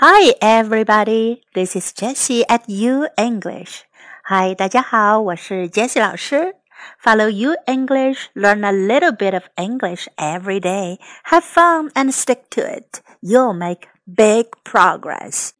[0.00, 1.42] Hi, everybody.
[1.54, 3.82] This is Jessie at U English.
[4.28, 6.54] Hi, 大家好，我是 Jessie 老师。
[7.02, 10.98] Follow U English, learn a little bit of English every day.
[11.24, 13.00] Have fun and stick to it.
[13.20, 15.50] You'll make big progress.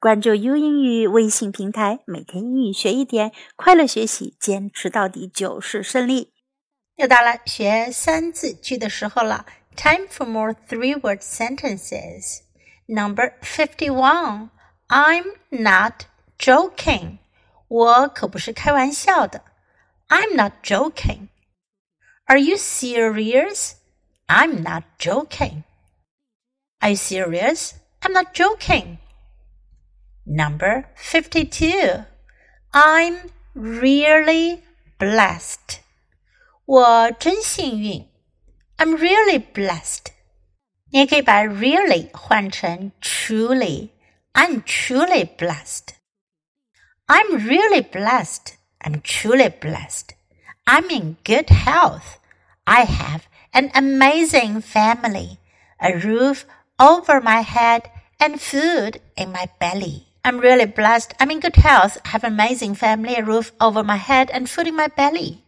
[0.00, 6.32] 关注 U 英语微信平台，每天英语学一点，快乐学习，坚持到底就是胜利。
[6.96, 9.46] 又到了学三字句的时候了。
[9.76, 12.40] Time for more three-word sentences.
[12.87, 14.49] Number 51.
[14.89, 16.05] I'm not
[16.37, 17.19] joking.
[17.67, 19.41] 我可不是开玩笑的。
[20.09, 21.29] I'm not joking.
[22.25, 23.73] Are you serious?
[24.27, 25.63] I'm not joking.
[26.79, 27.73] Are you serious?
[28.01, 28.97] I'm not joking.
[30.25, 32.05] Number 52.
[32.71, 34.61] I'm really
[34.99, 35.79] blessed.
[36.65, 38.07] 我真幸运。
[38.77, 40.11] I'm really blessed.
[40.91, 43.89] 你也可以把 really 换成 truly.
[44.33, 45.95] I'm truly blessed.
[47.07, 48.55] I'm really blessed.
[48.79, 50.15] I'm truly blessed.
[50.65, 52.17] I'm in good health.
[52.65, 55.37] I have an amazing family,
[55.79, 56.45] a roof
[56.79, 57.89] over my head,
[58.19, 60.07] and food in my belly.
[60.23, 61.13] I'm really blessed.
[61.19, 61.97] I'm in good health.
[62.05, 65.43] I have an amazing family, a roof over my head, and food in my belly.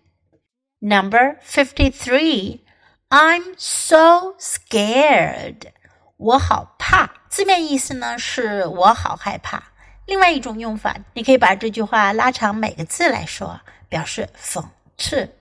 [0.81, 2.61] Number 53.
[3.09, 5.71] I'm so scared，
[6.17, 7.11] 我好怕。
[7.29, 9.71] 字面意思呢是我好害怕。
[10.05, 14.63] 另外一种用法，你可以把这句话拉长每个字来说，表示讽
[14.97, 15.35] 刺。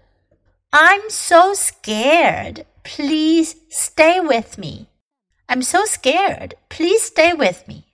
[0.70, 2.64] I'm so scared.
[2.82, 4.86] Please stay with me.
[5.46, 6.52] I'm so scared.
[6.68, 7.84] Please stay with me.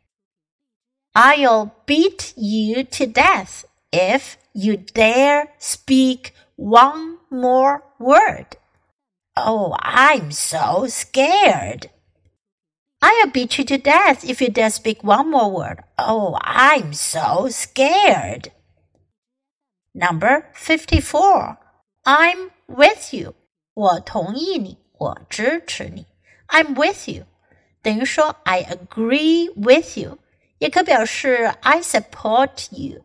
[1.12, 8.56] I'll beat you to death if you dare speak one more word.
[9.36, 11.90] Oh, I'm so scared.
[13.00, 15.82] I'll beat you to death if you dare speak one more word.
[15.96, 18.52] Oh, I'm so scared.
[19.94, 21.58] Number 54.
[22.04, 23.34] I'm with you.
[23.74, 26.06] 我同意你，我支持你。
[26.48, 27.24] I'm with you，
[27.82, 30.18] 等于说 I agree with you，
[30.58, 33.04] 也可表示 I support you.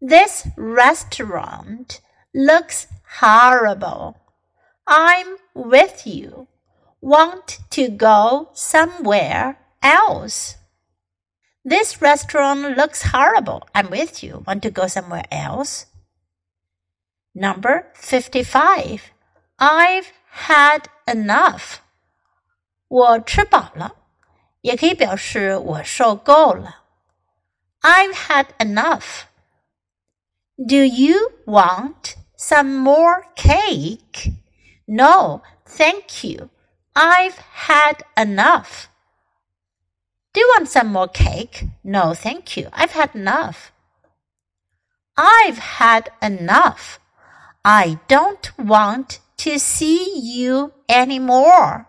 [0.00, 2.00] This restaurant
[2.32, 2.86] looks
[3.20, 4.16] horrible.
[4.86, 6.48] I'm with you.
[7.00, 10.56] Want to go somewhere else?
[11.64, 13.62] This restaurant looks horrible.
[13.74, 14.42] I'm with you.
[14.46, 15.86] Want to go somewhere else?
[17.34, 19.12] Number 55.
[19.58, 20.12] I've
[20.48, 21.80] had enough.
[22.88, 23.96] 我吃饱了，
[24.62, 26.84] 也可以表示我受够了。
[27.82, 29.26] I've had enough.
[30.56, 34.32] Do you want some more cake?
[34.92, 36.50] No, thank you.
[36.94, 38.88] I've had enough.
[40.32, 41.64] Do you want some more cake?
[41.84, 42.68] No, thank you.
[42.72, 43.72] I've had enough.
[45.16, 47.00] I've had enough.
[47.64, 51.86] I don't want to see you anymore.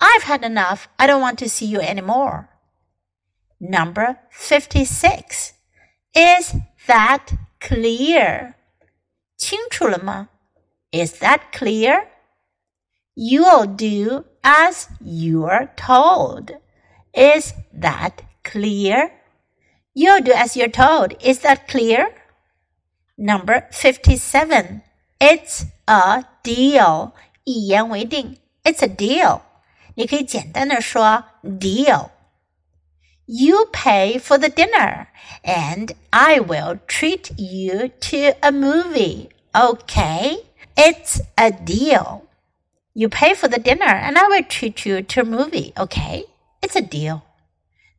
[0.00, 0.88] I've had enough.
[0.98, 2.48] I don't want to see you anymore.
[3.60, 5.52] Number 56.
[6.14, 8.54] Is that clear?
[9.36, 10.28] 清楚了吗?
[10.92, 12.08] Is that clear?
[13.14, 16.52] You'll do as you're told.
[17.14, 19.12] Is that clear?
[19.94, 21.14] You'll do as you're told.
[21.20, 22.14] Is that clear?
[23.18, 24.82] Number 57.
[25.20, 27.12] It's a deal.
[27.44, 28.36] 一言为定.
[28.64, 29.42] It's a deal.
[29.94, 32.10] 你可以简单的说 deal.
[33.26, 35.06] You pay for the dinner,
[35.44, 39.28] and I will treat you to a movie.
[39.54, 40.45] Okay?
[40.76, 42.24] It's a deal.
[42.94, 46.24] You pay for the dinner and I will treat you to a movie, okay?
[46.62, 47.24] It's a deal.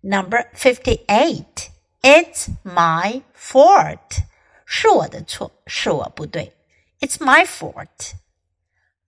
[0.03, 1.69] Number 58.
[2.03, 4.23] It's my fault.
[4.65, 6.53] 是我的错，是我不对。
[6.99, 8.13] It's my fault.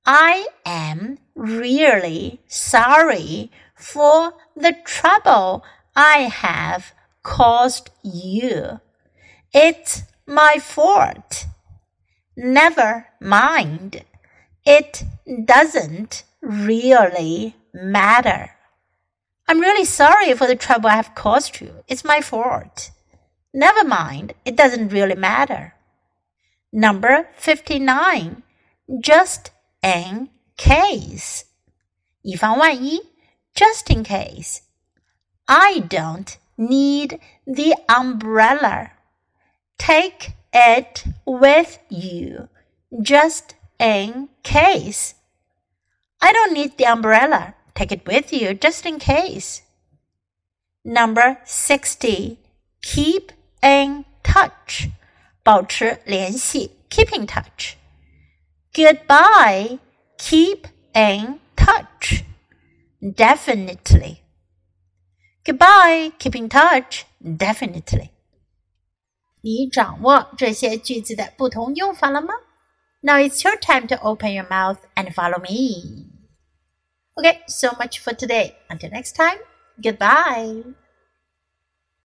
[0.03, 5.63] I am really sorry for the trouble
[5.93, 6.93] I have
[7.23, 8.79] caused you.
[9.51, 11.47] It's my fault.
[12.39, 14.03] Never mind.
[14.65, 15.03] It
[15.45, 18.51] doesn't really matter.
[19.47, 21.83] I'm really sorry for the trouble I've caused you.
[21.87, 22.91] It's my fault.
[23.53, 24.33] Never mind.
[24.43, 25.75] It doesn't really matter.
[26.73, 28.43] Number 59.
[28.99, 29.51] Just
[29.81, 31.45] in case.
[32.21, 33.01] 以防万一,
[33.53, 34.61] just in case.
[35.45, 38.91] I don't need the umbrella.
[39.77, 42.49] Take it with you
[43.01, 45.15] just in case.
[46.21, 47.55] I don't need the umbrella.
[47.73, 49.61] Take it with you just in case.
[50.83, 52.39] Number sixty,
[52.81, 53.31] keep
[53.61, 54.89] in touch.
[55.43, 57.75] 保持联系，keep in touch.
[58.73, 59.79] Goodbye,
[60.17, 62.23] keep in touch.
[62.99, 64.21] Definitely.
[65.45, 67.05] Goodbye, keep in touch.
[67.21, 68.11] Definitely.
[69.41, 72.33] 你掌握这些句子的不同用法了吗？
[73.01, 76.07] Now it's your time to open your mouth and follow me.
[77.15, 78.55] Okay, so much for today.
[78.67, 79.37] Until next time,
[79.81, 80.78] goodbye.